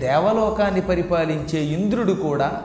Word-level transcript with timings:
దేవలోకాన్ని 0.00 0.80
పరిపాలించే 0.80 1.60
ఇంద్రుడు 1.60 2.12
కూడా 2.12 2.62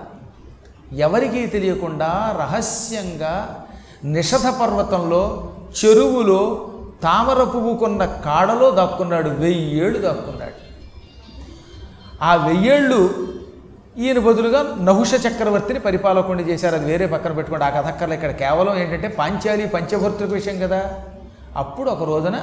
ఎవరికీ 0.94 1.46
తెలియకుండా 1.46 2.38
రహస్యంగా 2.40 3.64
నిషధ 4.04 4.48
పర్వతంలో 4.62 5.54
చెరువులో 5.86 6.70
తామర 7.04 7.44
పువ్వుకున్న 7.44 8.06
కాడలో 8.06 8.72
దాక్కున్నాడు 8.72 9.30
వెయ్యేళ్ళు 9.30 10.00
దాక్కున్నాడు. 10.00 10.66
ఆ 12.24 12.36
వెయ్యేళ్ళు 12.36 13.10
ఈయన 13.98 14.20
బదులుగా 14.20 14.78
నహుష 14.82 15.14
చక్రవర్తిని 15.28 15.80
పరిపాలకుండా 15.80 16.44
చేశారు. 16.44 16.76
అది 16.76 16.86
వేరే 16.86 17.06
పక్కన 17.06 17.32
పెట్టుకోండి. 17.32 17.66
ఆ 17.66 17.70
కథక్కర్లు 17.70 18.14
ఇక్కడ 18.14 18.32
కేవలం 18.32 18.78
ఏంటంటే 18.78 19.08
పాంచాలి 19.08 19.68
పంచభర్తృక 19.68 20.30
విషయం 20.30 20.60
కదా. 20.60 20.94
అప్పుడు 21.56 21.90
ఒక 21.90 22.04
రోజున 22.04 22.42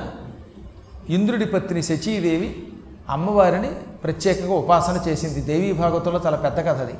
ఇంద్రుడి 1.09 1.47
పత్ని 1.47 1.83
శచీదేవి 1.83 2.63
అమ్మవారిని 3.11 3.71
ప్రత్యేకంగా 4.05 4.55
ఉపాసన 4.55 5.01
చేసింది. 5.09 5.41
దేవీ 5.41 5.73
భాగవతంలో 5.73 6.21
చాలా 6.27 6.37
పెద్ద 6.37 6.59
కథ 6.59 6.69
అది. 6.69 6.95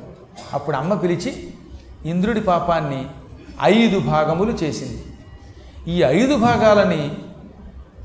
అప్పుడు 0.53 0.75
అమ్మ 0.75 0.93
పిలిచి 0.93 1.53
ఇంద్రుడి 2.05 2.41
పాపాన్ని 2.41 3.05
ఐదు 3.63 3.99
భాగములు 3.99 4.51
చేసింది. 4.51 5.03
ఈ 5.87 6.01
ఐదు 6.01 6.35
భాగాలని 6.35 7.11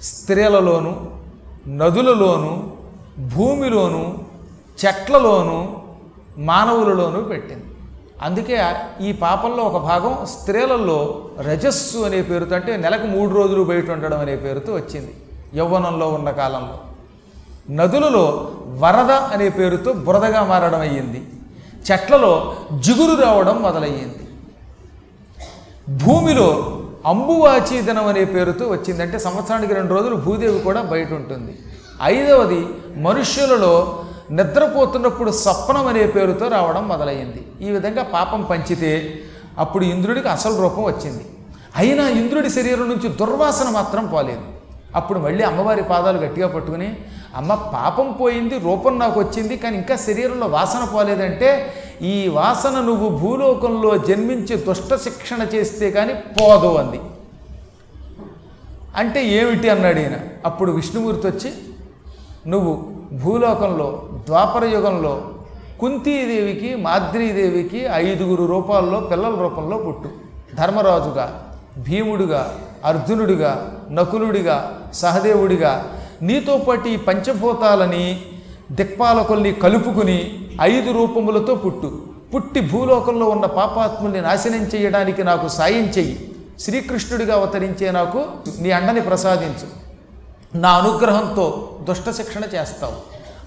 స్త్రీలలోను 0.02 1.18
నదులలోను 1.68 2.72
భూమిలోను 3.36 4.18
చెట్లలోను 4.86 5.82
మానవులలోనూ 6.38 7.20
పెట్టింది. 7.20 7.64
అందుకే 8.22 8.74
ఈ 9.00 9.12
పాపంలో 9.12 9.62
ఒక 9.62 9.82
భాగం 9.82 10.26
స్త్రీలలో 10.26 11.28
రజస్సు 11.40 11.98
అనే 11.98 12.22
పేరుతో 12.22 12.54
అంటే 12.54 12.76
నెలకు 12.76 13.06
మూడు 13.06 13.34
రోజులు 13.34 13.64
బయట 13.64 13.90
ఉండడం 13.90 14.20
అనే 14.20 14.36
పేరుతో 14.36 14.74
వచ్చింది. 14.74 15.14
యవ్వనంలో 15.56 16.08
ఉన్న 16.08 16.30
కాలంలో. 16.30 16.78
నదులలో 17.70 18.50
వరద 18.78 19.10
అనే 19.34 19.48
పేరుతో 19.48 19.92
బురదగా 19.92 20.42
మారడం 20.44 20.80
అయ్యింది. 20.80 21.20
చెట్లలో 21.90 22.56
జిగురు 22.80 23.22
రావడం 23.22 23.62
మొదలయ్యింది. 23.62 24.24
భూమిలో 26.04 26.48
అంబువాచీదనం 27.06 28.06
అనే 28.06 28.24
పేరుతో 28.24 28.68
వచ్చిందంటే 28.68 29.18
సంవత్సరానికి 29.18 29.74
రెండు 29.74 29.94
రోజులు 29.94 30.16
భూదేవి 30.16 30.60
కూడా 30.60 30.82
బయట 30.82 31.12
ఉంటుంది 31.12 31.58
ఐదవది 32.02 32.66
మనుష్యులలో 32.96 34.04
నిద్రపోతున్నప్పుడు 34.30 35.30
సప్నం 35.30 35.86
అనే 35.86 36.06
పేరుతో 36.06 36.48
రావడం 36.48 36.88
మొదలయ్యింది. 36.88 37.46
ఈ 37.60 37.70
విధంగా 37.70 38.02
పాపం 38.02 38.42
పంచితే 38.42 39.20
అప్పుడు 39.58 39.84
ఇంద్రుడికి 39.84 40.28
అసలు 40.28 40.60
రూపం 40.62 40.82
వచ్చింది. 40.84 41.24
అయినా 41.76 42.08
ఇంద్రుడి 42.08 42.50
శరీరం 42.50 42.88
నుంచి 42.88 43.08
దుర్వాసన 43.08 43.68
మాత్రం 43.70 44.06
పోలేదు. 44.06 44.57
అప్పుడు 44.96 45.18
మళ్ళీ 45.18 45.44
అమ్మవారి 45.44 45.82
పాదాలు 45.82 46.18
గట్టిగా 46.18 46.48
పట్టుకుని 46.48 46.96
అమ్మ 47.36 47.54
పాపం 47.54 48.12
పోయింది 48.12 48.58
రూపం 48.58 48.98
నాకు 48.98 49.20
వచ్చింది 49.20 49.56
కానీ 49.56 49.76
ఇంకా 49.76 49.96
శరీరంలో 49.96 50.46
వాసన 50.46 50.84
పోలేదంటే 50.94 51.74
ఈ 52.02 52.28
వాసన 52.28 52.80
నువ్వు 52.80 53.08
భూలోకంలో 53.08 53.98
జన్మించి 53.98 54.56
దుష్ట 54.56 54.94
శిక్షణ 54.94 55.42
చేస్తే 55.54 55.90
కానీ 55.90 56.14
పోదు 56.14 56.74
అంది. 56.76 57.00
అంటే 58.96 59.24
ఏమిటి 59.24 59.68
అన్నాడు 59.68 59.98
ఈయన. 59.98 60.16
అప్పుడు 60.46 60.72
విష్ణుమూర్తి 60.72 61.26
వచ్చి 61.26 61.52
నువ్వు 62.46 62.86
భూలోకంలో 63.12 64.08
ద్వాపర 64.26 64.64
యుగంలో 64.64 65.30
కుంతీదేవికి 65.80 66.74
మాద్రీదేవికి 66.74 67.88
ఐదుగురు 67.92 68.44
రూపాల్లో 68.44 69.00
పిల్లల 69.00 69.34
రూపంలో 69.34 69.78
పుట్టు. 69.78 70.08
ధర్మరాజుగా 70.54 71.50
భీముడుగా 71.78 72.58
అర్జునుడిగా 72.84 73.78
నకులుడిగా 73.90 74.78
సహదేవుడిగా 74.94 76.00
నీతో 76.22 76.56
పాటు 76.56 76.88
ఈ 76.88 76.96
పంచభూతాలని 76.96 78.22
దిక్పాలకుల్ని 78.72 79.52
కలుపుకుని 79.52 80.48
ఐదు 80.60 80.92
రూపములతో 80.92 81.54
పుట్టు. 81.54 82.02
పుట్టి 82.34 82.60
భూలోకంలో 82.60 83.26
ఉన్న 83.26 83.46
పాపాత్ముల్ని 83.46 84.20
నాశనం 84.20 84.62
చేయడానికి 84.62 85.24
నాకు 85.24 85.48
సాయం 85.48 85.84
చెయ్యి. 85.84 86.34
శ్రీకృష్ణుడిగా 86.60 87.34
అవతరించే 87.34 87.90
నాకు 87.90 88.24
నీ 88.58 88.70
అండని 88.70 89.00
ప్రసాదించు. 89.00 89.88
నా 90.58 90.70
అనుగ్రహంతో 90.70 91.78
దుష్ట 91.82 92.10
శిక్షణ 92.10 92.40
చేస్తావు. 92.54 92.92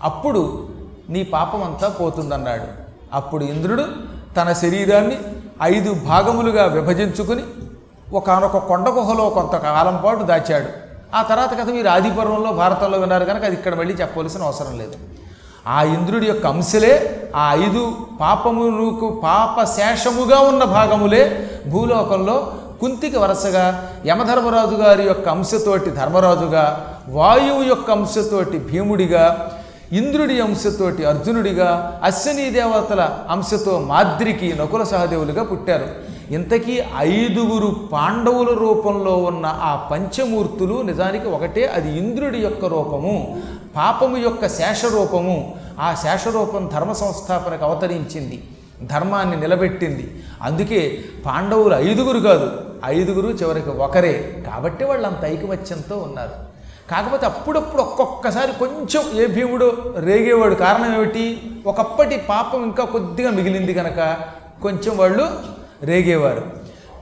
అప్పుడు 0.03 0.69
నీ 1.09 1.23
పాపం 1.23 1.63
అంతా 1.63 1.89
పోతుందన్నాడు. 1.89 2.63
అప్పుడు 3.13 3.43
ఇంద్రుడు 3.43 3.85
తన 4.37 4.53
శరీరాన్ని 4.53 5.17
ఐదు 5.63 5.93
భాగములుగా 5.93 6.65
విభజించుకుని 6.65 7.41
ఒకనొక 8.17 8.57
కొండ 8.69 8.87
గుహలో 8.97 9.25
కొంతకాలం 9.37 9.97
పాటు 10.05 10.23
దాచాడు. 10.31 10.69
ఆ 11.17 11.21
తర్వాత 11.29 11.51
కథ 11.59 11.69
మీరు 11.77 11.89
ఆదిపర్వంలో 11.95 12.51
భారతంలో 12.61 12.97
విన్నారు 13.03 13.25
కనుక 13.29 13.43
అది 13.49 13.55
ఇక్కడ 13.59 13.75
మళ్ళీ 13.79 13.93
చెప్పవలసిన 14.01 14.41
అవసరం 14.43 14.73
లేదు. 14.81 14.95
ఆ 15.67 15.79
ఇంద్రుడి 15.95 16.27
యొక్క 16.27 16.45
అంశలే 16.47 16.93
ఆ 17.35 17.43
ఐదు 17.65 17.83
పాపములకు 18.21 19.07
పాప 19.23 19.63
శేషముగా 19.77 20.39
ఉన్న 20.51 20.63
భాగములే 20.77 21.23
భూలోకంలో 21.73 22.37
కుంతికి 22.81 23.17
వరుసగా 23.23 23.65
యమధర్మరాజు 24.09 24.77
గారి 24.83 25.03
యొక్క 25.07 25.27
అంశతోటి 25.29 25.89
ధర్మరాజుగా 25.99 26.63
వాయువు 27.17 27.63
యొక్క 27.63 27.91
అంశతోటి 27.91 28.57
భీముడిగా 28.69 29.25
ఇంద్రుడి 29.99 30.35
అంశతోటి 30.41 31.01
అర్జునుడిగా 31.05 31.69
అశ్వినీ 32.03 32.47
దేవతల 32.49 33.01
అంశతో 33.29 33.73
మాద్రికి 33.91 34.49
నకుల 34.59 34.83
సహదేవులుగా 34.83 35.43
పుట్టారు. 35.43 35.87
ఇంతకీ 36.31 36.83
ఐదుగురు 36.97 37.89
పాండవుల 37.93 38.57
రూపంలో 38.57 39.17
ఉన్న 39.17 39.45
ఆ 39.45 39.87
పంచమూర్తులు 39.91 40.81
నిజానికి 40.81 41.27
ఒకటే 41.27 41.65
అది 41.65 41.97
ఇంద్రుడి 41.97 42.37
యొక్క 42.37 42.65
రూపము 42.65 43.41
పాపము 43.75 44.17
యొక్క 44.17 44.47
శేషరూపము 44.47 45.55
ఆ 45.79 45.93
శేషరూపం 45.93 46.69
ధర్మ 46.73 46.91
సంస్థాపనకు 46.91 47.65
అవతరించింది 47.65 48.43
ధర్మాన్ని 48.83 49.39
నిలబెట్టింది. 49.39 50.23
అందుకే 50.41 51.03
పాండవులు 51.25 51.75
ఐదుగురు 51.75 52.19
కాదు 52.19 52.51
ఐదుగురు 52.85 53.27
చివరికి 53.27 53.69
ఒకరే. 53.69 54.43
కాబట్టి 54.47 54.85
వాళ్ళు 54.85 55.07
అంత 55.07 55.25
ఐకమత్యంతో 55.25 55.97
ఉన్నారు. 55.97 56.51
కాకపోతే 56.91 57.25
అప్పుడప్పుడు 57.25 57.81
ఒక్కొక్కసారి 57.81 58.51
కొంచెం 58.59 59.21
ఏ 59.21 59.27
భీముడు 59.27 59.93
రేగేవాడు. 59.97 60.55
కారణం 60.55 60.95
ఏమిటి? 60.95 61.41
ఒకప్పటి 61.65 62.17
పాపం 62.17 62.63
ఇంకా 62.63 62.85
కొద్దిగా 62.85 63.31
మిగిలింది 63.31 63.73
కనుక 63.73 64.17
కొంచెం 64.63 64.97
వాళ్ళు 64.97 65.27
రేగేవారు. 65.83 66.43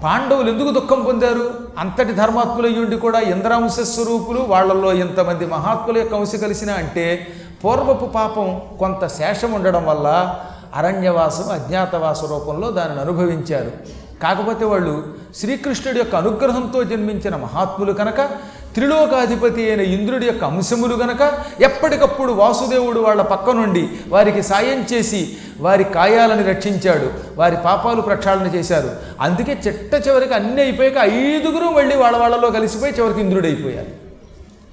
పాండవులు 0.03 0.49
ఎందుకు 0.51 0.71
దుఃఖం 0.71 1.03
పొందారు? 1.03 1.53
అంతటి 1.79 2.13
ధర్మాత్ములయ్యుండి 2.13 2.95
కూడా 2.95 3.19
ఇంద్రాంశ 3.19 3.79
స్వరూపులు 3.79 4.41
వాళ్ళల్లో 4.41 4.93
ఇంతమంది 4.93 5.45
మహాత్ముల 5.45 5.97
యొక్క 5.97 6.13
అంశ 6.15 6.35
కలిసిన 6.35 6.71
అంటే 6.71 7.27
పూర్వపు 7.65 8.05
పాపం 8.05 8.61
కొంత 8.79 9.07
శేషం 9.07 9.51
ఉండడం 9.51 9.85
వల్ల 9.85 10.35
అరణ్యవాసం 10.75 11.51
అజ్ఞాతవాస 11.51 12.23
రూపంలో 12.23 12.71
దానిని 12.71 13.01
అనుభవించారు. 13.01 13.71
కాకపోతే 14.23 14.65
వాళ్ళు 14.65 15.03
శ్రీకృష్ణుడి 15.35 15.99
యొక్క 15.99 16.15
అనుగ్రహంతో 16.15 16.83
జన్మించిన 16.83 17.35
మహాత్ములు 17.35 17.93
కనుక 17.93 18.29
త్రిలోకాధిపతి 18.73 19.69
అయిన 19.69 19.81
ఇంద్రుడి 19.81 20.25
యొక్క 20.25 20.43
అంశములు 20.43 20.95
గనక 20.95 21.33
ఎప్పటికప్పుడు 21.61 22.31
వాసుదేవుడు 22.31 22.99
వాళ్ళ 22.99 23.21
పక్క 23.21 23.49
నుండి 23.49 23.89
వారికి 24.07 24.43
సాయం 24.43 24.85
చేసి 24.93 25.37
వారి 25.59 25.83
కాయాలని 25.83 26.43
రక్షించాడు 26.43 27.09
వారి 27.35 27.57
పాపాలు 27.65 28.01
ప్రక్షాళన 28.01 28.47
చేశారు. 28.47 28.91
అందుకే 29.21 29.57
చిట్ట 29.67 30.07
చివరికి 30.07 30.33
అన్నీ 30.33 30.61
అయిపోయాక 30.61 30.97
ఐదుగురు 30.97 31.63
మళ్ళీ 31.63 31.95
వాళ్ళ 31.95 32.17
వాళ్ళలో 32.17 32.49
కలిసిపోయి 32.49 32.93
చివరికి 32.99 33.19
ఇంద్రుడు 33.19 33.45
అయిపోయారు 33.45 34.09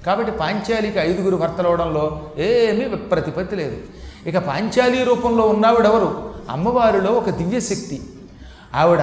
కాబట్టి 0.05 0.31
పాంచాలికి 0.31 0.99
ఐదుగురు 0.99 1.35
భర్తలవడంలో 1.35 2.21
ఏమీ 2.37 2.85
ప్రతిపత్తి 2.85 3.55
లేదు. 3.55 3.77
ఇక 4.27 4.37
పాంచాలి 4.37 5.03
రూపంలో 5.03 5.45
ఉన్నావిడెవరు? 5.45 6.33
అమ్మవారిలో 6.49 7.11
ఒక 7.11 7.29
దివ్యశక్తి. 7.29 8.01
ఆవిడ 8.75 8.99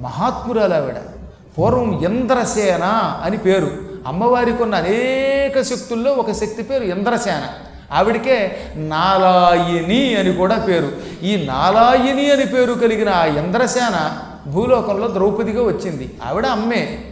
మహాత్మురాలు 0.00 0.74
ఆవిడ. 0.74 0.94
పూర్వం 1.58 2.04
ఇంద్రసేన 2.04 2.84
అని 3.24 3.38
పేరు. 3.38 3.85
అమ్మవారికి 4.06 4.62
ఉన్న 4.62 4.74
అనేక 4.74 5.62
శక్తుల్లో 5.62 6.12
ఒక 6.12 6.32
శక్తి 6.32 6.62
పేరు 6.62 6.84
ఇంద్రసేన. 6.84 7.48
ఆవిడికే 7.92 8.56
నాలాయిని 8.74 10.16
అని 10.16 10.32
కూడా 10.32 10.64
పేరు. 10.68 10.92
ఈ 11.22 11.46
నాలాయిని 11.46 12.30
అని 12.30 12.46
పేరు 12.46 12.72
కలిగిన 12.72 13.08
ఆ 13.08 13.24
ఇంద్రసేన 13.24 14.18
భూలోకంలో 14.46 15.14
ద్రౌపదిగా 15.14 15.62
వచ్చింది. 15.62 16.14
ఆవిడ 16.24 16.46
అమ్మే. 16.46 17.04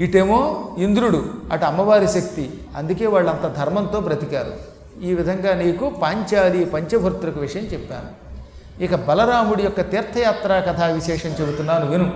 ఇటేమో 0.00 0.70
ఇంద్రుడు 0.78 1.28
అటు 1.52 1.64
అమ్మవారి 1.64 2.08
శక్తి. 2.08 2.50
అందుకే 2.76 3.06
వాళ్ళంత 3.06 3.56
ధర్మంతో 3.56 4.00
బ్రతికారు. 4.00 4.52
ఈ 5.04 5.14
విధంగా 5.14 5.54
నీకు 5.54 5.90
పాంచాలి 5.90 6.64
పంచభర్తృక 6.64 7.38
విషయం 7.38 7.64
చెప్పాను. 7.64 8.32
ఇక 8.84 8.94
బలరాముడి 8.94 9.62
యొక్క 9.62 9.80
తీర్థయాత్రా 9.80 10.60
కథా 10.60 10.86
విశేషం 10.86 11.28
చెబుతున్నాను 11.28 11.86
విను. 11.86 12.12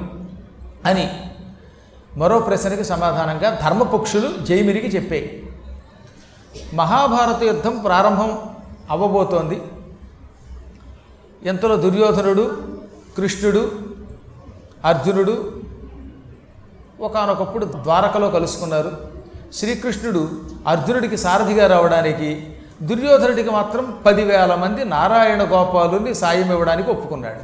అని 0.84 1.10
మరో 2.16 2.38
ప్రశ్నకి 2.38 2.84
సమాధానంగా 2.84 3.58
ధర్మపక్షులు 3.62 4.44
జైమిరికి 4.44 4.86
చెప్పాయి 4.86 5.52
మహాభారత 6.74 7.42
యుద్ధం 7.42 7.78
ప్రారంభం 7.78 8.30
అవ్వబోతోంది. 8.90 9.62
ఎంతలో 11.44 11.76
దుర్యోధనుడు 11.76 12.44
కృష్ణుడు 13.16 13.72
అర్జునుడు 14.84 15.62
ఒకానొకప్పుడు 17.00 17.64
ద్వారకలో 17.64 18.30
కలుసుకున్నారు. 18.30 18.92
శ్రీకృష్ణుడు 19.54 20.28
అర్జునుడికి 20.68 21.16
సారథిగా 21.16 21.66
రావడానికి 21.66 22.54
దుర్యోధనుడికి 22.82 23.50
మాత్రం 23.50 23.98
పదివేల 24.06 24.54
మంది 24.54 24.84
నారాయణ 24.84 25.42
గోపాలుని 25.42 26.14
సాయం 26.14 26.50
ఇవ్వడానికి 26.52 26.90
ఒప్పుకున్నాడు. 26.90 27.42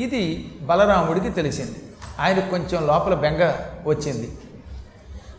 ఇది 0.00 0.52
బలరాముడికి 0.62 1.30
తెలిసింది. 1.30 1.78
ఆయనకు 2.20 2.50
కొంచెం 2.50 2.86
లోపల 2.86 3.14
బెంగ 3.14 3.52
వచ్చింది. 3.86 4.38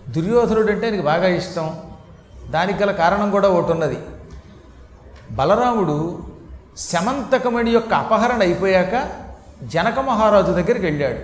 దుర్యోధనుడు 0.09 0.71
అంటే 0.71 0.89
ఆయనకు 0.89 1.01
బాగా 1.01 1.27
ఇష్టం. 1.27 1.79
దానికి 2.49 2.83
గల 2.83 2.91
కారణం 2.91 3.31
కూడా 3.31 3.49
ఒకటి 3.49 3.71
ఉన్నది. 3.71 3.97
బలరాముడు 5.31 6.19
శమంతకమణి 6.77 7.71
యొక్క 7.71 7.93
అపహరణ 7.93 8.41
అయిపోయాక 8.41 9.09
జనక 9.63 9.99
మహారాజు 9.99 10.51
దగ్గరికి 10.51 10.85
వెళ్ళాడు. 10.85 11.19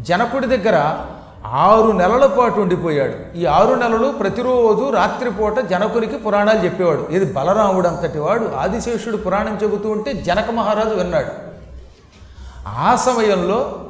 జనకుడి 0.00 0.46
దగ్గర 0.46 1.04
ఆరు 1.46 1.92
నెలల 1.92 2.26
పాటు 2.26 2.60
ఉండిపోయాడు. 2.60 3.36
ఈ 3.36 3.46
ఆరు 3.46 3.74
నెలలు 3.74 4.12
ప్రతిరోజు 4.12 4.90
రాత్రిపూట 4.90 5.60
జనకునికి 5.60 6.18
పురాణాలు 6.18 6.64
చెప్పేవాడు. 6.64 7.08
ఇది 7.10 7.32
బలరాముడు 7.32 7.88
అంతటి 7.88 8.18
వాడు 8.18 8.52
ఆదిశేషుడు 8.56 9.16
పురాణం 9.16 9.58
చెబుతూ 9.62 9.90
ఉంటే 9.90 10.12
జనక 10.12 10.50
మహారాజు 10.50 10.94
విన్నాడు. 10.94 11.48
ఆ 12.68 12.96
సమయంలో 12.96 13.84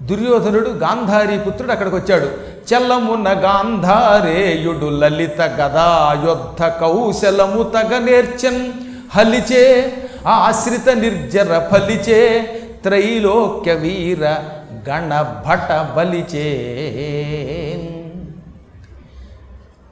దుర్యోధనుడు 0.00 0.70
గాంధారీ 0.70 1.38
పుత్రుడు 1.38 1.72
అక్కడికి 1.72 1.96
వచ్చాడు 1.96 2.26
చెల్లమున్న 2.72 3.28
గాంధారేయుడు 3.28 4.86
లలిత 4.86 5.40
గదా 5.40 5.88
యుద్ధ 6.26 6.62
కౌశలము 6.62 7.62
తగ 7.62 7.98
నేర్చన్. 7.98 8.72
హలిచే 9.16 9.64
ఆశ్రిత 10.26 10.88
నిర్జర 10.88 11.68
ఫలిచే. 11.72 12.20
త్రైలోక్య 12.82 13.72
వీర 13.74 14.24
గణ 14.88 15.22
భట 15.46 15.72
బలిచే 15.96 16.48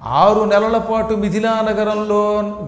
ఆరు 0.02 0.44
నెలల 0.44 0.78
పాటు 0.78 1.14
మిథిలా 1.14 1.66
నగరంలో 1.68 2.22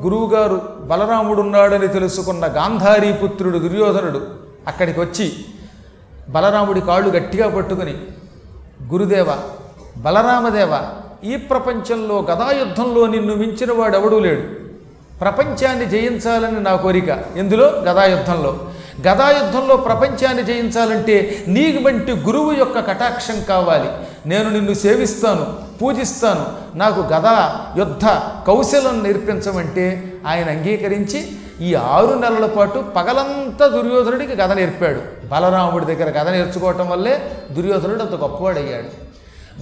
గురువుగారు 0.04 0.60
బలరాముడు 0.80 1.40
ఉన్నాడని 1.40 1.88
తెలుసుకున్న 1.88 2.46
గాంధారీ 2.46 3.12
పుత్రుడు 3.12 3.58
దుర్యోధనుడు 3.58 4.20
అక్కడికి 4.68 5.00
వచ్చి 5.00 5.44
బలరాముడి 6.28 6.80
కాళ్ళు 6.80 7.10
గట్టిగా 7.10 7.56
పట్టుకుని 7.56 7.94
గురుదేవ 8.92 9.26
బలరామదేవ 9.96 10.78
ఈ 11.24 11.36
ప్రపంచంలో 11.36 12.26
గదాయుద్ధంలో 12.30 13.06
నిన్ను 13.06 13.34
మించిన 13.34 13.72
వాడెవడూ 13.72 14.18
లేడు. 14.18 14.42
ప్రపంచాన్ని 15.20 15.86
జయించాలని 15.86 16.60
నా 16.60 16.76
కోరిక. 16.76 17.08
ఎందులో? 17.36 17.66
గదాయుద్ధంలో. 17.66 18.68
గదాయుద్ధంలో 19.08 19.76
ప్రపంచాన్ని 19.76 20.42
జయించాలంటే 20.42 21.44
నీ 21.48 21.82
వంటి 21.86 22.12
గురువు 22.12 22.52
యొక్క 22.52 22.80
కటాక్షం 22.80 23.42
కావాలి. 23.48 23.88
నేను 24.28 24.50
నిన్ను 24.50 24.74
సేవిస్తాను 24.74 25.56
పూజిస్తాను. 25.82 26.46
నాకు 26.78 27.00
గదా 27.00 27.66
యుద్ధ 27.76 28.06
కౌశలం 28.46 29.02
నేర్పించమంటే 29.02 30.12
ఆయన 30.26 30.50
అంగీకరించి 30.50 31.36
ఈ 31.60 31.74
ఆరు 31.74 32.14
నెలల 32.14 32.46
పాటు 32.46 32.84
పగలంతా 32.96 33.66
దుర్యోధనుడికి 33.66 34.32
గద 34.32 34.52
నేర్పాడు. 34.52 35.26
బలరాముడి 35.28 35.86
దగ్గర 35.86 36.18
గద 36.18 36.28
నేర్చుకోవటం 36.28 36.88
వల్లే 36.88 37.32
దుర్యోధనుడు 37.50 38.00
అంత 38.00 38.12
గొప్పవాడయ్యాడు. 38.12 39.06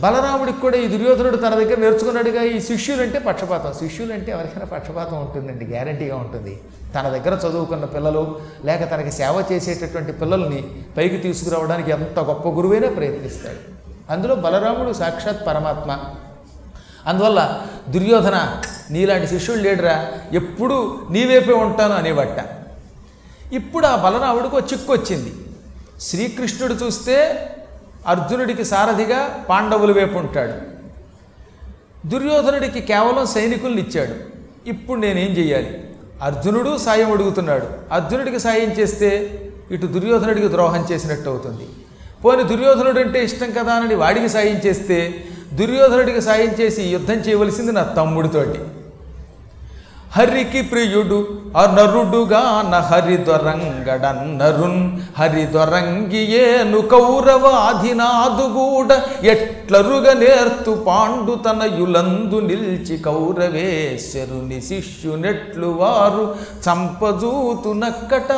బలరాముడికి 0.00 0.60
కూడా 0.60 0.76
ఈ 0.76 0.86
దుర్యోధనుడు 0.86 1.36
తన 1.36 1.54
దగ్గర 1.54 1.78
నేర్చుకున్నాడుగా 1.78 2.42
ఈ 2.42 2.60
శిష్యులంటే 2.60 3.18
పక్షపాతం. 3.18 3.72
శిష్యులంటే 3.72 4.32
ఎవరికైనా 4.32 4.66
పక్షపాతం 4.66 5.16
ఉంటుందండి 5.16 5.64
గ్యారంటీగా 5.64 6.16
ఉంటుంది. 6.16 6.60
తన 6.94 7.08
దగ్గర 7.08 7.48
చదువుకున్న 7.48 7.84
పిల్లలు 7.84 8.38
లేక 8.64 8.90
తనకి 8.90 9.12
సేవ 9.12 9.44
చేసేటటువంటి 9.52 10.12
పిల్లల్ని 10.12 10.64
పైకి 10.96 11.16
తీసుకురావడానికి 11.16 11.90
ఎంత 11.90 12.18
గొప్ప 12.18 12.48
గురువైనా 12.48 12.88
ప్రయత్నిస్తాడు. 12.88 13.60
అందులో 14.12 14.34
బలరాముడు 14.34 14.92
సాక్షాత్ 14.92 15.46
పరమాత్మ. 15.46 15.98
అందువల్ల 17.06 17.60
దుర్యోధన 17.88 18.36
నీలాంటి 18.90 19.26
శిష్యుడు 19.26 19.60
లేడురా 19.60 19.96
ఎప్పుడూ 20.32 20.98
నీవేపే 21.10 21.52
ఉంటాను 21.52 21.94
అనేవట్ట 21.94 22.38
ఇప్పుడు 23.52 23.86
ఆ 23.86 23.96
బలరాముడికి 23.96 24.56
ఒక 24.56 24.72
చిక్కు 24.72 24.92
వచ్చింది 24.92 25.32
శ్రీకృష్ణుడు 26.00 26.74
చూస్తే 26.74 27.16
అర్జునుడికి 28.06 28.64
సారథిగా 28.64 29.44
పాండవుల 29.48 29.92
వైపు 29.92 30.18
ఉంటాడు. 30.18 30.56
దుర్యోధనుడికి 32.08 32.80
కేవలం 32.80 33.26
సైనికుల్ని 33.26 33.82
ఇచ్చాడు. 33.82 34.14
ఇప్పుడు 34.68 35.00
నేనేం 35.00 35.30
చేయాలి 35.30 35.84
అర్జునుడు 36.22 36.78
సాయం 36.78 37.12
అడుగుతున్నాడు. 37.12 37.66
అర్జునుడికి 37.92 38.38
సాయం 38.38 38.72
చేస్తే 38.72 39.10
ఇటు 39.70 39.86
దుర్యోధనుడికి 39.86 40.48
ద్రోహం 40.48 40.86
చేసినట్టు 40.92 41.28
అవుతుంది. 41.30 41.66
పోని 42.24 42.44
దుర్యోధనుడు 42.44 43.00
అంటే 43.00 43.24
ఇష్టం 43.24 43.50
కదా 43.50 43.72
అని 43.72 43.94
వాడికి 43.94 44.28
సాయం 44.28 44.56
చేస్తే 44.66 45.24
దుర్యోధనుడికి 45.58 46.22
సాయం 46.28 46.52
చేసి 46.60 46.82
యుద్ధం 46.94 47.18
చేయవలసింది 47.26 47.72
నా 47.72 47.82
తమ్ముడితోటి. 47.98 48.60
హరికి 50.16 50.60
ప్రియుడు 50.62 51.18
అనరుడుగా 51.60 52.42
హరి 55.18 55.44
దొరంగియేను 55.54 56.80
కౌరవాధినాదుగూడ 56.92 58.90
ఎట్లరుగ 59.32 60.06
నేర్తు 60.22 60.72
పాండు 60.86 61.34
తనయులందు 61.46 62.38
నిల్చి 62.48 62.96
కౌరవేశ్వరుని 63.08 64.58
శిష్యునెట్లు 64.68 65.70
వారు 65.80 66.24
చంపజూతునక్కట 66.66 68.32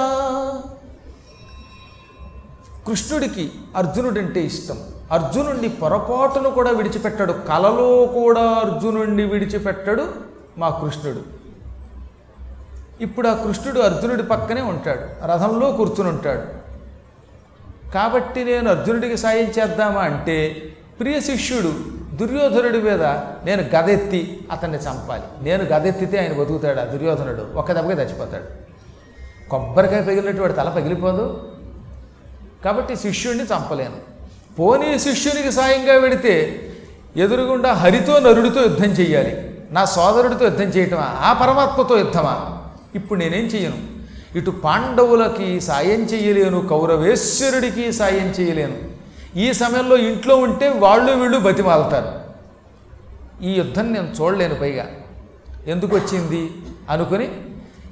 కృష్ణుడికి 2.87 3.45
అర్జునుడంటే 3.77 4.41
ఇష్టం. 4.51 4.79
అర్జునుడిని 5.13 5.69
పొరపాటును 5.69 6.51
కూడా 6.51 6.71
విడిచిపెట్టాడు. 6.71 7.33
కలలో 7.33 8.07
కూడా 8.07 8.41
అర్జునుడిని 8.41 9.25
విడిచిపెట్టాడు 9.25 10.07
మా 10.59 10.69
కృష్ణుడు. 10.69 11.21
ఇప్పుడు 13.01 13.29
ఆ 13.29 13.35
కృష్ణుడు 13.35 13.81
అర్జునుడి 13.81 14.23
పక్కనే 14.23 14.61
ఉంటాడు. 14.61 15.27
రథంలో 15.27 15.73
కూర్చుని 15.73 16.09
ఉంటాడు. 16.09 16.67
కాబట్టి 17.93 18.45
నేను 18.45 18.71
అర్జునుడికి 18.71 19.17
సాయం 19.17 19.47
చేద్దామా 19.47 20.01
అంటే 20.01 20.63
ప్రియ 21.01 21.21
శిష్యుడు 21.21 21.73
దుర్యోధనుడి 22.15 22.83
మీద 22.83 23.03
నేను 23.45 23.63
గదెత్తి 23.77 24.49
అతన్ని 24.53 24.79
చంపాలి. 24.79 25.23
నేను 25.43 25.65
గదెత్తితే 25.65 26.19
ఆయన 26.19 26.33
బతుకుతాడు? 26.33 26.81
ఆ 26.81 26.85
దుర్యోధనుడు 26.85 27.59
ఒక్క 27.59 27.73
దెబ్బగా 27.73 28.03
చచ్చిపోతాడు. 28.03 28.67
కొబ్బరికాయ 29.51 30.03
పగిలినట్టు 30.03 30.41
వాడు 30.41 30.53
తల 30.53 30.69
పగిలిపోదు. 30.69 31.53
కాబట్టి 32.65 32.97
శిష్యుడిని 32.97 33.45
చంపలేను. 33.45 34.16
పోనీ 34.59 34.99
శిష్యునికి 34.99 35.53
సాయంగా 35.53 35.93
వెడితే 35.93 36.63
ఎదురుగుండా 37.17 37.73
హరితో 37.73 38.19
నరుడితో 38.19 38.63
యుద్ధం 38.63 38.89
చేయాలి 38.89 39.51
నా 39.71 39.85
సోదరుడితో 39.85 40.45
యుద్ధం 40.45 40.65
చేయటమా 40.65 41.17
ఆ 41.21 41.33
పరమాత్మతో 41.33 41.99
యుద్ధమా? 41.99 42.61
ఇప్పుడు 42.95 43.19
నేనేం 43.19 43.45
చెయ్యను? 43.45 43.97
ఇటు 44.39 44.51
పాండవులకి 44.51 45.61
సాయం 45.61 46.01
చేయలేను 46.01 46.69
కౌరవేశ్వరుడికి 46.69 47.93
సాయం 47.93 48.35
చేయలేను 48.41 48.97
ఈ 49.39 49.53
సమయంలో 49.53 49.97
ఇంట్లో 49.97 50.37
ఉంటే 50.37 50.69
వాళ్ళు 50.69 51.13
వీళ్ళు 51.13 51.39
బతిమాలతారు. 51.39 52.27
ఈ 53.45 53.53
యుద్ధం 53.53 53.93
నేను 53.93 54.09
చూడలేను 54.21 54.55
పైగా. 54.55 54.87
ఎందుకు 55.67 55.97
వచ్చింది? 55.97 56.51
అనుకుని 56.91 57.29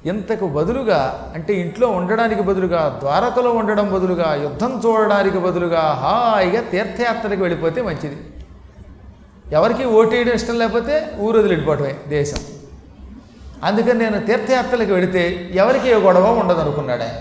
ఇంతకు 0.06 0.46
బదులుగా 0.46 1.32
అంటే 1.34 1.54
ఇంట్లో 1.54 1.88
ఉండడానికి 1.88 2.42
బదులుగా 2.42 2.98
ద్వారకలో 3.00 3.52
ఉండడం 3.52 3.94
బదులుగా 3.94 4.34
యుద్ధం 4.34 4.82
చూడడానికి 4.86 5.38
బదులుగా 5.38 5.80
హాయిగా 5.80 6.60
తీర్థయాత్రకు 6.60 7.40
వెళ్ళిపోతే 7.40 7.82
మంచిది. 7.82 8.16
ఎవరికి 9.52 9.84
ఓటేయడం 9.84 10.32
ఇష్టం 10.32 10.58
లేకపోతే 10.58 11.16
ఊరు 11.20 11.38
వదిలిపోవటమే 11.38 11.94
దేశం. 12.08 12.36
అందుకని 13.62 13.98
నేను 13.98 14.26
తీర్థయాత్రలకు 14.26 14.92
వెళితే 14.92 15.50
ఎవరికి 15.54 15.88
ఏ 15.88 15.94
గొడవ 15.94 16.32
ఉండదు 16.32 16.60
అనుకున్నాడు 16.60 17.02
ఆయన. 17.02 17.14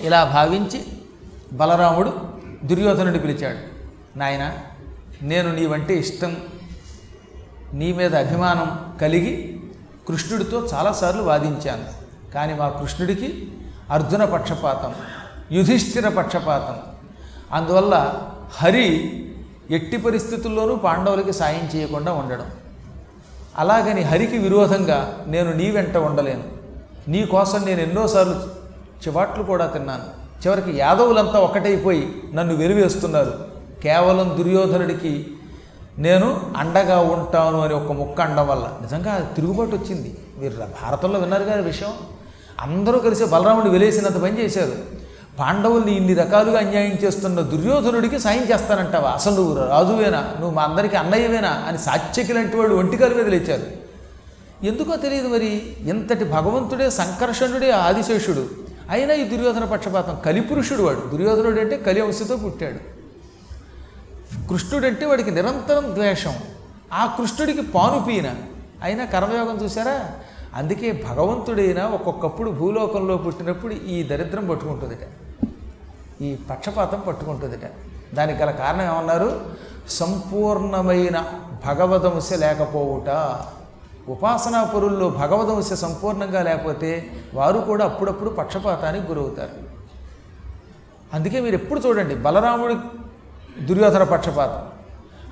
ఇలా 0.00 0.24
భావించి 0.24 0.84
బలరాముడు 1.52 2.12
దుర్యోధనుడిని 2.64 3.18
పిలిచాడు 3.18 3.76
నాయన 4.18 4.52
నేను 5.22 5.54
నీవంటే 5.54 5.94
ఇష్టం 5.94 6.36
నీ 7.74 7.92
మీద 7.92 8.14
అభిమానం 8.14 8.94
కలిగి 9.00 9.55
కృష్ణుడితో 10.08 10.68
చాలాసార్లు 10.74 11.22
వాదించాను. 11.22 12.06
కానీ 12.34 12.54
మా 12.54 12.68
కృష్ణుడికి 12.68 13.52
అర్జున 13.90 14.24
పక్షపాతం 14.24 14.94
యుధిష్ఠిర 15.52 16.08
పక్షపాతం. 16.08 16.76
అందువల్ల 17.52 18.22
హరి 18.54 19.12
ఎట్టి 19.70 19.96
పరిస్థితుల్లోనూ 19.96 20.76
పాండవులకి 20.76 21.32
సాయం 21.32 21.76
చేయకుండా 21.76 22.12
ఉండడం. 22.12 22.50
అలాగని 23.58 24.02
హరికి 24.02 24.38
విరోధంగా 24.38 25.24
నేను 25.26 25.52
నీ 25.52 25.70
వెంట 25.70 25.96
ఉండలేను. 25.96 26.44
నీ 27.08 27.26
కోసం 27.26 27.64
నేను 27.64 27.80
ఎన్నోసార్లు 27.80 28.34
చివాట్లు 29.08 29.42
కూడా 29.42 29.66
తిన్నాను. 29.66 30.26
చివరికి 30.46 30.78
యాదవులంతా 30.78 31.38
ఒకటైపోయి 31.38 32.22
నన్ను 32.34 32.56
వెలివేస్తున్నారు. 32.56 33.48
కేవలం 33.82 34.34
దుర్యోధనుడికి 34.38 35.35
నేను 35.98 36.40
అండగా 36.56 36.98
ఉంటాను 36.98 37.60
అని 37.60 37.74
ఒక 37.74 37.92
ముక్క 37.92 38.20
అండం 38.20 38.48
వల్ల. 38.48 38.62
నిజంగా 38.82 39.12
అది 39.12 39.34
తిరుగుబాటు 39.34 39.76
వచ్చింది. 39.76 40.18
మీరు 40.38 40.56
భారతంలో 40.56 41.18
విన్నారు 41.18 41.44
కదా 41.44 41.54
విషయం. 41.54 41.90
అందరూ 42.60 42.98
కలిసి 42.98 43.24
బలరాముడు 43.24 43.70
వెలేసినంత 43.70 44.22
పని 44.22 44.44
చేశారు. 44.44 44.72
పాండవుల్ని 45.38 45.96
ఇన్ని 45.96 46.14
రకాలుగా 46.14 46.58
అన్యాయం 46.58 46.92
చేస్తున్న 47.04 47.40
దుర్యోధనుడికి 47.40 48.18
సాయం 48.18 48.44
చేస్తానంటావా? 48.52 49.10
అసలు 49.10 49.34
నువ్వు 49.34 49.66
రాజువేనా? 49.66 50.20
నువ్వు 50.20 50.50
మా 50.50 50.62
అందరికీ 50.62 50.96
అన్నయ్యవేనా? 50.96 51.64
అని 51.68 51.78
సాత్యకి 51.78 52.32
లాంటి 52.32 52.56
వాళ్ళు 52.56 52.74
ఒంటికాల 52.74 53.12
మీద 53.12 53.26
లేచారు. 53.26 53.62
ఎందుకో 54.66 54.96
తెలియదు 54.96 55.28
మరి. 55.28 55.62
ఇంతటి 55.80 56.24
భగవంతుడే 56.24 56.90
సంకర్షణుడే 56.90 57.70
ఆదిశేషుడు. 57.70 58.46
అయినా 58.90 59.14
ఈ 59.14 59.24
దుర్యోధన 59.24 59.64
పక్షపాతం 59.64 60.16
కలిపురుషుడు 60.26 60.82
వాడు. 60.82 61.10
దుర్యోధనుడు 61.10 61.60
అంటే 61.60 61.76
కలి 61.76 62.00
అంశతో 62.00 62.36
పుట్టాడు. 62.36 62.95
కృష్ణుడంటే 64.50 65.06
వాడికి 65.06 65.30
నిరంతరం 65.30 65.94
ద్వేషం. 65.94 66.34
ఆ 66.92 67.06
కృష్ణుడికి 67.06 67.62
పానుపీన 67.62 68.34
అయినా 68.82 69.04
కర్మయోగం 69.04 69.56
చూసారా 69.56 70.10
అందుకే 70.54 71.04
భగవంతుడైనా 71.10 71.86
ఒక్కొక్కప్పుడు 71.86 72.50
భూలోకంలో 72.50 73.16
పుట్టినప్పుడు 73.16 73.74
ఈ 73.74 74.02
దరిద్రం 74.02 74.48
పట్టుకుంటుందిట. 74.48 74.98
ఈ 76.22 76.36
పక్షపాతం 76.50 77.00
పట్టుకుంటుందిట. 77.00 77.70
దానికి 78.14 78.42
గల 78.42 78.50
కారణం 78.50 78.82
ఏమన్నారు? 78.82 79.46
సంపూర్ణమైన 79.88 81.32
భగవదంశ 81.66 82.32
లేకపోవుట. 82.32 83.38
ఉపాసనా 84.08 84.64
పరుల్లో 84.64 85.08
భగవదంశ 85.10 85.72
సంపూర్ణంగా 85.72 86.42
లేకపోతే 86.42 87.10
వారు 87.34 87.58
కూడా 87.58 87.84
అప్పుడప్పుడు 87.84 88.30
పక్షపాతానికి 88.30 89.06
గురవుతారు. 89.06 89.66
అందుకే 91.14 91.40
మీరు 91.40 91.54
ఎప్పుడు 91.54 91.80
చూడండి 91.80 92.14
బలరాముడి 92.14 92.74
దుర్యోధన 93.60 94.02
పక్షపాతం. 94.02 94.62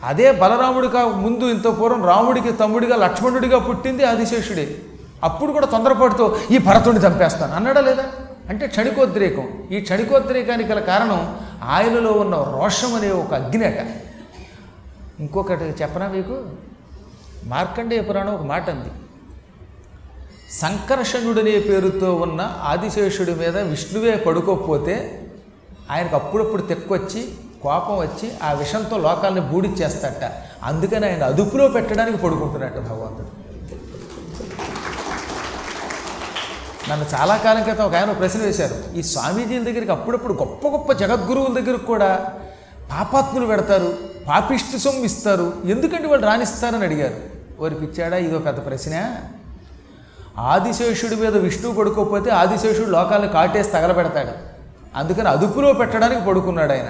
అదే 0.04 0.32
బలరాముడిగా 0.32 1.06
ముందు 1.06 1.44
ఇంత 1.44 1.80
పూర్వం 1.80 2.04
రాముడికి 2.04 2.52
తమ్ముడిగా 2.52 2.96
లక్ష్మణుడిగా 2.96 3.58
పుట్టింది 3.58 4.04
ఆదిశేషుడే. 4.04 4.76
అప్పుడు 5.24 5.52
కూడా 5.52 5.66
తొందరపడుతూ 5.66 6.36
ఈ 6.50 6.58
భరతుడిని 6.58 7.06
చంపేస్తాను. 7.06 7.54
అన్నాడా 7.54 7.80
లేదా? 7.80 8.04
అంటే 8.48 8.66
క్షణికోద్రేకం. 8.66 9.48
ఈ 9.70 9.80
క్షణికోద్రేకానికి 9.80 10.72
గల 10.72 10.80
కారణం 10.80 11.38
ఆయనలో 11.62 12.12
ఉన్న 12.12 12.34
రోషం 12.34 12.94
అనే 12.94 13.10
ఒక 13.10 13.34
అగ్నిట 13.34 13.74
ఇంకొకటి 15.20 15.64
చెప్పనా 15.64 16.08
మీకు? 16.08 16.44
మార్కండేయ 17.44 18.00
పురాణం 18.00 18.34
ఒక 18.34 18.42
మాట 18.42 18.70
అంది. 18.70 18.88
సంకర్షణుడనే 20.52 21.58
పేరుతో 21.60 22.14
ఉన్న 22.14 22.56
ఆదిశేషుడి 22.62 23.34
మీద 23.34 23.58
విష్ణువే 23.58 24.16
పడుకోకపోతే 24.16 25.26
ఆయనకు 25.90 26.16
అప్పుడప్పుడు 26.16 26.62
తెక్కొచ్చి 26.62 27.28
కోపం 27.64 27.98
వచ్చి 27.98 28.32
ఆ 28.42 28.52
విషంతో 28.52 28.96
లోకాలని 28.98 29.40
బూడిచ్చేస్తట. 29.40 30.32
అందుకని 30.62 31.06
ఆయన 31.06 31.24
అదుపులో 31.24 31.68
పెట్టడానికి 31.68 32.18
పడుకుంటున్నట్టు 32.18 32.80
భగవంతుడు. 32.80 33.44
నన్ను 36.90 37.06
చాలా 37.14 37.36
కాలం 37.36 37.62
క్రితం 37.62 37.84
ఒక 37.84 37.94
ఆయన 37.94 38.10
ఒక 38.10 38.18
ప్రశ్న 38.18 38.40
వేశారు. 38.40 38.96
ఈ 38.96 39.02
స్వామీజీల 39.02 39.62
దగ్గరికి 39.62 39.92
అప్పుడప్పుడు 39.92 40.32
గొప్ప 40.32 40.68
గొప్ప 40.68 40.92
జగద్గురువుల 40.92 41.60
దగ్గరికి 41.60 41.86
కూడా 41.86 42.32
పాపాత్ములు 42.90 43.46
పెడతారు 43.46 43.94
పాపిష్టి 44.28 44.78
సొమ్ము 44.78 45.04
ఇస్తారు 45.04 45.52
ఎందుకంటే 45.64 46.08
వాళ్ళు 46.08 46.26
రాణిస్తారని 46.26 46.84
అడిగారు. 46.84 47.14
వారి 47.58 47.74
పిచ్చాడా 47.74 48.16
ఇదో 48.16 48.38
పెద్ద 48.38 48.66
ప్రశ్న. 48.66 49.16
ఆదిశేషుడి 50.38 51.16
మీద 51.16 51.36
విష్ణువు 51.36 51.74
పడుకోకపోతే 51.74 52.30
ఆదిశేషుడు 52.30 52.86
లోకాలను 52.86 53.28
కాటేసి 53.28 53.70
తగలబెడతాడు. 53.70 54.30
అందుకని 54.98 55.28
అదుపులో 55.28 55.72
పెట్టడానికి 55.72 56.24
పడుకున్నాడు 56.24 56.72
ఆయన. 56.72 56.88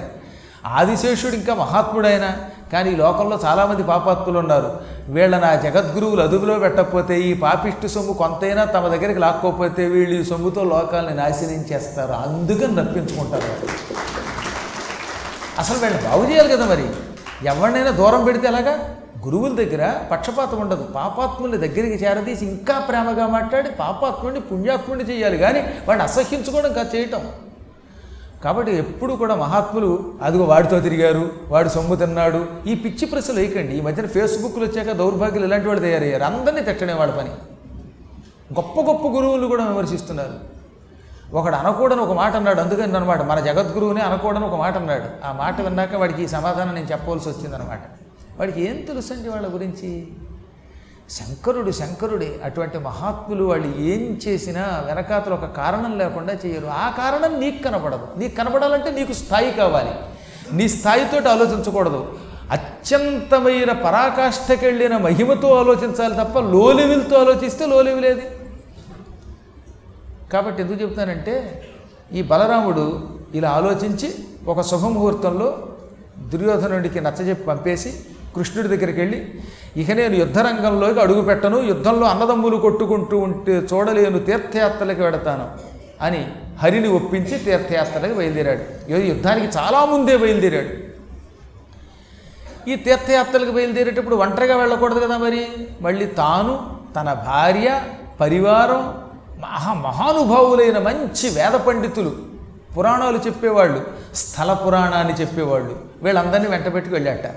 ఆదిశేషుడు 0.65 1.31
ఇంకా 1.31 1.53
మహాత్ముడైన 1.53 2.31
కానీ 2.73 2.91
ఈ 2.91 2.95
లోకంలో 2.95 3.39
చాలామంది 3.45 3.83
పాపాత్ములు 3.83 4.39
ఉన్నారు. 4.39 4.79
వీళ్ళ 5.09 5.39
నా 5.39 5.55
జగద్గురువులు 5.55 6.21
అదుపులో 6.21 6.59
పెట్టకపోతే 6.59 7.19
ఈ 7.19 7.33
పాపిష్టి 7.33 7.89
సొమ్ము 7.89 8.13
కొంతైనా 8.13 8.63
తమ 8.63 8.87
దగ్గరికి 8.87 9.19
లాక్కోకపోతే 9.19 9.85
వీళ్ళు 9.85 10.21
ఈ 10.21 10.25
సొమ్ముతో 10.25 10.63
లోకాలని 10.63 11.15
నాశనం 11.15 11.65
చేస్తారు. 11.71 12.11
అందుకని 12.11 12.79
రప్పించుకుంటారు. 12.79 13.67
అసలు 15.59 15.77
వీళ్ళని 15.77 16.09
బాగు 16.09 16.31
చేయాలి 16.31 16.49
కదా 16.49 16.65
మరి? 16.65 16.89
ఎవరినైనా 17.43 17.91
దూరం 17.91 18.23
పెడితే 18.23 18.47
ఎలాగా? 18.47 18.95
గురువుల 19.25 19.55
దగ్గర 19.55 19.93
పక్షపాతం 20.11 20.61
ఉండదు. 20.61 20.83
పాపాత్ముని 20.83 21.57
దగ్గరికి 21.57 22.05
చేరదీసి 22.05 22.45
ఇంకా 22.45 22.79
ప్రేమగా 22.79 23.27
మాట్లాడి 23.27 23.69
పాపాత్ముడిని 23.69 24.41
పుణ్యాత్ముడిని 24.41 25.15
చేయాలి. 25.15 25.37
కానీ 25.37 25.59
వాడిని 25.59 26.03
అసహ్యించుకోవడం 26.03 26.73
కాదు 26.73 26.95
చేయటం. 26.95 27.21
కాబట్టి 28.45 28.71
ఎప్పుడు 28.75 29.13
కూడా 29.13 29.35
మహాత్ములు 29.35 30.13
అదిగో 30.21 30.43
వాడితో 30.43 30.79
తిరిగారు 30.79 31.29
వాడు 31.47 31.69
సొమ్ము 31.69 31.95
తిన్నాడు. 31.95 32.45
ఈ 32.67 32.75
పిచ్చి 32.75 33.05
ప్రశ్నలు 33.05 33.39
వేయకండి 33.39 33.77
ఈ 33.77 33.81
మధ్యన 33.81 34.05
ఫేస్బుక్లు 34.05 34.65
వచ్చాక 34.65 34.91
దౌర్భాగ్యులు 34.91 35.45
ఇలాంటి 35.45 35.67
వాడు 35.67 35.79
తయారయ్యారు? 35.79 36.23
అందరినీ 36.23 36.61
తిట్టనే 36.61 36.93
వాడి 36.93 37.11
పని. 37.11 37.29
గొప్ప 38.53 38.81
గొప్ప 38.81 39.07
గురువులు 39.07 39.47
కూడా 39.47 39.65
విమర్శిస్తున్నారు. 39.67 40.55
ఒకడు 41.33 41.55
అనకూడని 41.55 42.01
ఒక 42.01 42.11
మాట 42.11 42.35
అన్నాడు 42.35 42.61
అందుకని 42.61 42.97
అనమాట 42.97 43.21
మన 43.21 43.39
జగద్గురువుని 43.39 44.01
అనకూడని 44.01 44.45
ఒక 44.45 44.55
మాట 44.55 44.77
అన్నాడు. 44.77 45.25
ఆ 45.25 45.31
మాట 45.31 45.61
విన్నాక 45.61 45.95
వాడికి 45.95 46.23
ఈ 46.23 46.27
సమాధానం 46.27 46.75
నేను 46.75 46.87
చెప్పవలసి 46.91 47.29
వచ్చిందనమాట 47.29 47.79
వాడికి 48.39 48.61
ఏం 48.69 48.75
తెలుసండి 48.75 49.29
వాళ్ళ 49.29 49.53
గురించి? 49.53 50.07
శంకరుడు 51.09 51.71
శంకరుడే 51.71 52.39
అటువంటి 52.43 52.77
మహాత్ములు 52.77 53.43
వాళ్ళు 53.43 53.67
ఏం 53.77 54.19
చేసినా 54.27 54.83
వెనకాతలు 54.87 55.33
ఒక 55.33 55.45
కారణం 55.57 55.97
లేకుండా 55.97 56.33
చేయరు. 56.45 56.65
ఆ 56.65 56.89
కారణం 56.97 57.39
నీకు 57.39 57.63
కనపడదు 57.63 58.07
నీకు 58.17 58.35
కనపడాలంటే 58.35 58.91
నీకు 58.91 59.13
స్థాయి 59.13 59.51
కావాలి. 59.51 59.93
నీ 60.53 60.67
స్థాయితో 60.67 61.29
ఆలోచించకూడదు. 61.29 62.19
అత్యంతమైన 62.51 63.71
పరాకాష్ఠకెళ్ళిన 63.71 64.97
మహిమతో 64.97 65.47
ఆలోచించాలి 65.57 66.15
తప్ప 66.15 66.39
లో 66.39 66.71
లెవెల్తో 66.71 67.19
ఆలోచిస్తే 67.19 67.65
లో 67.65 67.81
లెవెలేది 67.81 68.25
కాబట్టి 70.33 70.61
ఎందుకు 70.61 70.81
చెప్తానంటే 70.81 71.65
ఈ 72.13 72.21
బలరాముడు 72.21 72.85
ఇలా 73.33 73.49
ఆలోచించి 73.49 74.15
ఒక 74.47 74.61
శుభముహూర్తంలో 74.61 75.67
దుర్యోధనుడికి 76.17 77.01
నచ్చజెప్పి 77.01 77.43
పంపేసి 77.43 77.93
కృష్ణుడి 78.35 78.67
దగ్గరికి 78.67 78.99
వెళ్ళి 78.99 79.19
ఇక 79.77 79.91
నేను 79.91 80.15
యుద్ధరంగంలోకి 80.15 80.99
అడుగుపెట్టను 80.99 81.57
యుద్ధంలో 81.63 82.07
అన్నదమ్ములు 82.07 82.57
కొట్టుకుంటూ 82.57 83.17
ఉంటే 83.17 83.51
చూడలేను 83.51 84.19
తీర్థయాత్రలకు 84.19 85.01
వెడతాను 85.01 85.45
అని 86.01 86.25
హరిని 86.61 86.87
ఒప్పించి 86.87 87.35
తీర్థయాత్రలకు 87.37 88.13
బయలుదేరాడు. 88.13 88.91
ఈ 88.91 89.07
యుద్ధానికి 89.07 89.57
చాలా 89.57 89.85
ముందే 89.85 90.17
బయలుదేరాడు. 90.17 90.73
ఈ 92.69 92.75
తీర్థయాత్రలకు 92.75 93.51
బయలుదేరేటప్పుడు 93.51 94.15
ఒంటరిగా 94.15 94.57
వెళ్ళకూడదు 94.57 94.99
కదా 94.99 95.17
మరి? 95.17 95.41
మళ్ళీ 95.81 96.05
తాను 96.05 96.53
తన 96.95 97.13
భార్య 97.13 97.81
పరివారం 98.19 98.83
మహా 99.39 99.73
మహానుభావులైన 99.73 100.77
మంచి 100.77 101.29
వేద 101.29 101.55
పండితులు 101.55 102.11
పురాణాలు 102.77 103.17
చెప్పేవాళ్ళు 103.17 103.81
స్థల 104.15 104.53
పురాణాన్ని 104.53 105.13
చెప్పేవాళ్ళు 105.13 105.75
వీళ్ళందరినీ 106.03 106.47
వెంటబెట్టుకు 106.49 106.95
వెళ్ళాట. 106.95 107.27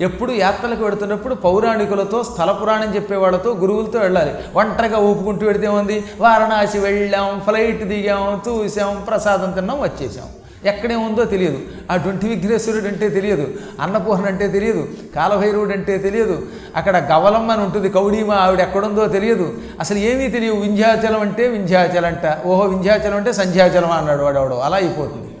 ఎప్పుడు 0.00 0.32
యాత్రలకు 0.32 0.84
వెడుతున్నప్పుడు 0.84 1.34
పౌరాణికులతో 1.34 2.22
స్థల 2.22 2.52
పురాణం 2.52 2.94
చెప్పేవాళ్ళతో 2.94 3.54
గురువులతో 3.54 3.98
వెళ్ళాలి. 3.98 4.32
ఒంటరిగా 4.54 4.98
ఊపుకుంటూ 4.98 5.46
వెడితే 5.46 5.68
ఉంది 5.68 6.04
వారణాసి 6.20 6.78
వెళ్ళాం 6.78 7.40
ఫ్లైట్ 7.40 7.84
దిగాం 7.84 8.42
చూసాం 8.48 9.04
ప్రసాదం 9.08 9.50
తిన్నాం 9.50 9.80
వచ్చేసాం. 9.80 10.24
ఎక్కడేముందో 10.64 11.24
తెలియదు. 11.24 11.58
అటువంటి 11.90 12.28
విఘ్నేశ్వరుడు 12.28 12.86
అంటే 12.86 13.08
తెలియదు. 13.08 13.54
అన్నపూర్ణ 13.80 14.26
అంటే 14.26 14.48
తెలియదు. 14.48 14.88
కాలభైరవుడు 15.16 15.70
అంటే 15.70 15.98
తెలియదు. 15.98 16.46
అక్కడ 16.76 16.96
గవలమ్మ 17.12 17.52
అని 17.52 17.62
ఉంటుంది 17.62 17.88
కౌడీమ 17.88 18.32
ఆవిడ 18.32 18.60
ఎక్కడుందో 18.60 19.06
తెలియదు. 19.06 19.54
అసలు 19.80 19.98
ఏమీ 19.98 20.28
తెలియదు 20.28 20.54
వింధ్యాచలం 20.54 21.20
అంటే 21.20 21.48
వింధ్యాచలం 21.48 22.04
అంట. 22.04 22.46
ఓహో 22.46 22.64
వింధ్యాచలం 22.64 23.16
అంటే 23.16 23.32
సంధ్యాచలం 23.32 23.90
అన్నాడు 23.90 24.22
వాడవాడు 24.22 24.54
అలా 24.54 24.76
అయిపోతుంది. 24.76 25.38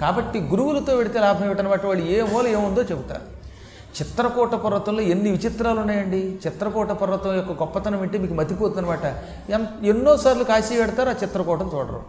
కాబట్టి 0.00 0.38
గురువులతో 0.38 0.96
పెడితే 0.96 1.18
లాభం 1.18 1.44
ఏమిటనమాట 1.44 1.86
వాళ్ళు 1.86 2.06
ఏ 2.06 2.22
మూల 2.22 2.48
ఏముందో 2.48 2.82
చెబుతారు. 2.82 3.41
చిత్రకూట 4.00 4.54
పర్వతంలో 4.54 5.02
ఎన్ని 5.02 5.30
విచిత్రాలు 5.30 5.80
ఉన్నాయండి? 5.80 6.38
చిత్రకూట 6.46 6.90
పర్వతం 6.92 7.34
యొక్క 7.34 7.52
గొప్పతనం 7.52 8.02
ఏంటి? 8.02 8.18
మీకు 8.18 8.34
మతిపోతుందన్నమాట. 8.34 9.04
ఎన్ 9.50 9.66
ఎన్నోసార్లు 9.84 10.44
కాశీ 10.44 10.76
పెడతారు 10.76 11.08
ఆ 11.08 11.12
చిత్రకూటం 11.12 11.70
చూడరు. 11.74 12.00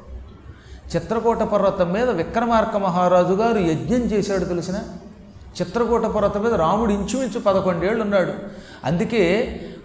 చిత్రకూట 0.95 1.37
పర్వతం 1.37 1.93
మీద 1.93 2.09
విక్రమార్క 2.09 2.77
మహారాజు 2.77 3.33
గారు 3.33 3.59
యజ్ఞం 3.59 3.99
చేశాడు 3.99 4.45
తెలిసిన? 4.45 4.75
చిత్రకూట 5.61 6.05
పర్వతం 6.05 6.43
మీద 6.43 6.53
రాముడు 6.53 6.91
ఇంచుమించు 6.91 7.39
పదకొండేళ్ళు 7.39 8.01
ఉన్నాడు 8.03 8.33
అందుకే 8.85 9.23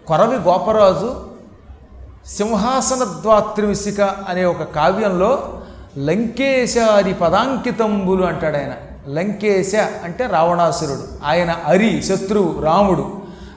కొరవి 0.07 0.37
గోపరాజు 0.37 1.29
సింహాసన 2.27 3.05
ద్వాత్రివిసిక 3.05 4.01
అనే 4.01 4.45
ఒక 4.45 4.63
కావ్యంలో 4.63 5.63
లంకేశారి 5.99 7.15
పదాంకితంబులు 7.15 8.25
అంటాడు 8.25 8.57
ఆయన 8.57 8.73
లంకేశ 9.07 9.75
అంటే 10.05 10.27
రావణాసురుడు. 10.27 11.27
ఆయన 11.27 11.57
అరి 11.67 12.03
శత్రువు 12.03 12.63
రాముడు. 12.63 13.11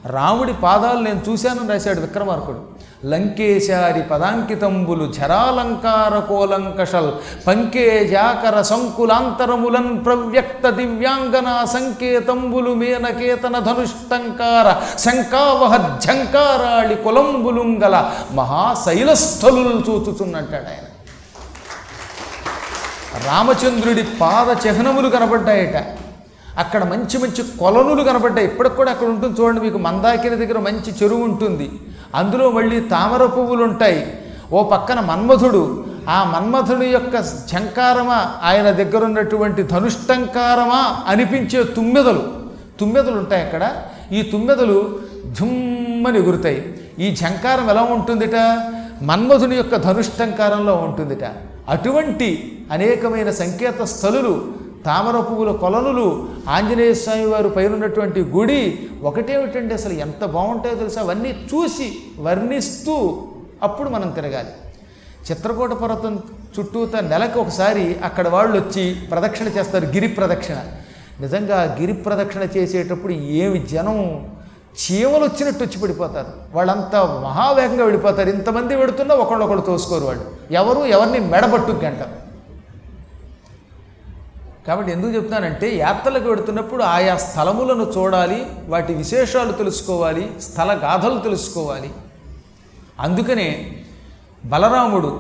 రాముడి 0.06 0.54
పాదాలు 0.54 1.00
నేను 1.00 1.22
చూశానని 1.30 1.70
రాశాడు 1.70 2.00
విక్రమార్కుడు. 2.00 2.72
లంకేశారి 3.06 4.02
పదాంకితంబులు 4.02 5.14
ఝరాలంకార 5.14 6.20
కోలంకషల్ 6.20 7.12
పంకేజాకర 7.48 8.62
సంకులాంతరములన్ 8.62 10.06
ప్రవ్యక్త 10.06 10.70
దివ్యాంగన 10.70 11.66
సంకేతంబులు 11.66 12.74
మేనకేతన 12.74 13.60
ధనుష్టంకార 13.60 14.98
శంకావహ 14.98 16.00
ఝంకారాళి 16.00 16.96
కులంబులుంగల 16.96 18.12
మహాశైలస్థలు 18.32 19.60
చూచుచున్నట్టాడు 19.60 20.64
ఆయన. 20.64 20.91
రామచంద్రుడి 23.18 24.04
పాద 24.22 24.68
చిహ్నములు 24.68 25.10
కనబడ్డాయట. 25.10 25.98
అక్కడ 26.60 26.84
మంచి 26.84 27.18
మంచి 27.18 27.44
కొలనులు 27.60 28.04
కనబడ్డాయి. 28.04 28.48
ఇప్పటికి 28.48 28.76
కూడా 28.76 28.92
అక్కడ 28.92 29.08
ఉంటుంది 29.08 29.42
చూడండి 29.42 29.62
మీకు 29.62 29.78
మందాకిని 29.78 30.36
దగ్గర 30.36 30.60
మంచి 30.60 30.94
చెరువు 31.04 31.24
ఉంటుంది. 31.24 31.72
అందులో 32.16 32.52
మళ్ళీ 32.52 32.80
తామర 32.80 33.26
పువ్వులు 33.26 33.64
ఉంటాయి. 33.64 34.18
ఓ 34.54 34.64
పక్కన 34.64 35.00
మన్మధుడు 35.00 35.86
ఆ 36.10 36.24
మన్మధుడి 36.24 36.86
యొక్క 36.86 37.22
ఝంకారమా 37.22 38.28
ఆయన 38.44 38.72
దగ్గర 38.72 39.06
ఉన్నటువంటి 39.06 39.64
ధనుష్టంకారమా 39.64 41.04
అనిపించే 41.08 41.64
తుమ్మెదలు. 41.64 42.34
తుమ్మెదలు 42.80 43.18
ఉంటాయి 43.18 43.44
అక్కడ. 43.44 43.76
ఈ 44.12 44.22
తుమ్మెదలు 44.22 45.00
ఝుమ్మని 45.40 46.20
ఎగురుతాయి. 46.20 46.82
ఈ 47.00 47.16
ఝంకారం 47.16 47.70
ఎలా 47.70 47.82
ఉంటుందిట? 47.82 48.36
మన్మధుని 49.02 49.56
యొక్క 49.56 49.76
ధనుష్టంకారంలో 49.76 50.76
ఉంటుందిట. 50.76 51.24
అటువంటి 51.70 52.62
అనేకమైన 52.72 53.32
సంకేత 53.32 53.82
స్థలులు 53.84 54.62
తామర 54.86 55.20
పువ్వుల 55.20 55.52
కొలనులు 55.52 56.30
ఆంజనేయ 56.50 56.94
స్వామి 56.94 57.26
వారు 57.26 57.50
పైనున్నటువంటి 57.50 58.22
గుడి 58.22 58.90
ఒకటేమిటండి 59.04 59.74
అసలు? 59.74 59.94
ఎంత 59.94 60.26
బాగుంటాయో 60.26 60.76
తెలుసా? 60.76 61.02
అవన్నీ 61.02 61.48
చూసి 61.54 61.94
వర్ణిస్తూ 62.20 63.28
అప్పుడు 63.64 63.90
మనం 63.90 64.12
తిరగాలి. 64.12 64.50
చిత్రకూట 65.32 65.72
పర్వతం 65.72 66.20
చుట్టూత 66.60 66.96
నెలకు 66.96 67.40
ఒకసారి 67.40 67.96
అక్కడ 68.04 68.28
వాళ్ళు 68.28 68.58
వచ్చి 68.58 68.96
ప్రదక్షిణ 69.12 69.48
చేస్తారు 69.48 69.86
గిరి 69.86 70.08
ప్రదక్షిణ. 70.08 70.56
నిజంగా 71.22 71.78
గిరి 71.80 71.94
ప్రదక్షిణ 71.94 72.42
చేసేటప్పుడు 72.42 73.14
ఏమి 73.14 73.60
జనం 73.60 74.28
చీమలు 74.80 75.24
వచ్చినట్టు 75.24 75.64
వచ్చి 75.64 75.80
పడిపోతారు. 75.80 76.32
వాళ్ళంతా 76.54 77.00
మహావేగంగా 77.24 77.84
వెళ్ళిపోతారు 77.84 78.30
ఇంతమంది 78.30 78.78
పెడుతున్నా 78.78 79.16
ఒకళ్ళొకళ్ళు 79.16 79.62
తోసుకోరు 79.62 80.06
వాళ్ళు. 80.06 80.26
ఎవరు 80.52 80.86
ఎవరిని 80.86 81.20
మెడబట్టు 81.20 81.72
గంటారు 81.72 82.18
కాబట్టి 84.68 84.92
ఎందుకు 84.92 85.12
చెప్తున్నానంటే 85.16 85.76
యాత్రలకు 85.78 86.30
వెడుతున్నప్పుడు 86.30 86.84
ఆయా 86.84 87.18
స్థలములను 87.18 87.86
చూడాలి 87.98 88.46
వాటి 88.68 88.94
విశేషాలు 88.94 89.52
తెలుసుకోవాలి 89.52 90.32
స్థల 90.42 90.72
గాథలు 90.84 91.20
తెలుసుకోవాలి. 91.20 91.92
అందుకనే 93.00 93.76
బలరాముడు 94.46 95.12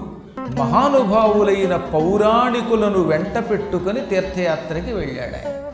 మహానుభావులైన 0.59 1.75
పౌరాణికులను 1.75 3.01
వెంట 3.01 3.51
పెట్టుకొని 3.51 4.01
తీర్థయాత్రకి 4.01 4.93
వెళ్ళాడు 4.93 5.35
ఆయన 5.35 5.70